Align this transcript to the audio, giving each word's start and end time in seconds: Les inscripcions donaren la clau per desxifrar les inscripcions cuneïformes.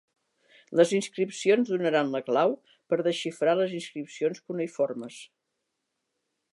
Les 0.79 0.93
inscripcions 0.99 1.69
donaren 1.73 2.09
la 2.15 2.23
clau 2.29 2.55
per 2.93 2.99
desxifrar 3.09 3.55
les 3.61 3.77
inscripcions 3.81 4.43
cuneïformes. 4.49 5.21